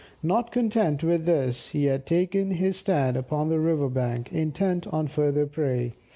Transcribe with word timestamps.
Not 0.23 0.51
content 0.51 1.03
with 1.03 1.25
this, 1.25 1.67
he 1.67 1.85
had 1.85 2.07
taken 2.07 2.49
his 2.55 2.75
stand 2.77 3.15
upon 3.15 3.49
the 3.49 3.59
river 3.59 3.87
bank, 3.87 4.33
intent 4.33 4.87
on 4.87 5.05
further 5.07 5.45
prey. 5.45 5.93